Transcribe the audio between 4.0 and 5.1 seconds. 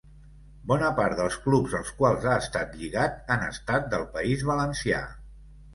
País Valencià.